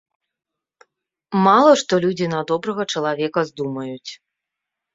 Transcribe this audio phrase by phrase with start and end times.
[1.49, 4.11] Мала што людзі на добрага чалавека здумаюць.